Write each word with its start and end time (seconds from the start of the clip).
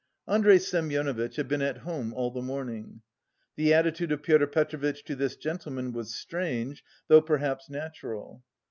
Andrey 0.27 0.57
Semyonovitch 0.57 1.35
had 1.35 1.47
been 1.47 1.61
at 1.61 1.77
home 1.77 2.11
all 2.11 2.31
the 2.31 2.41
morning. 2.41 3.01
The 3.55 3.71
attitude 3.71 4.11
of 4.11 4.23
Pyotr 4.23 4.47
Petrovitch 4.47 5.03
to 5.03 5.15
this 5.15 5.35
gentleman 5.35 5.91
was 5.91 6.15
strange, 6.15 6.83
though 7.07 7.21
perhaps 7.21 7.69
natural. 7.69 8.43